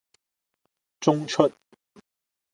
[1.01, 1.53] 中出